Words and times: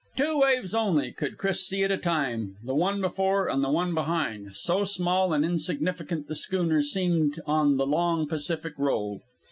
Two 0.15 0.39
waves 0.39 0.73
only 0.73 1.11
could 1.11 1.37
Chris 1.37 1.63
see 1.67 1.83
at 1.83 1.91
a 1.91 1.95
time 1.99 2.55
the 2.63 2.73
one 2.73 3.01
before 3.01 3.47
and 3.47 3.63
the 3.63 3.69
one 3.69 3.93
behind. 3.93 4.55
So 4.55 4.83
small 4.83 5.31
and 5.31 5.45
insignificant 5.45 6.27
the 6.27 6.33
schooner 6.33 6.81
seemed 6.81 7.39
on 7.45 7.77
the 7.77 7.85
long 7.85 8.27
Pacific 8.27 8.73
roll! 8.79 9.21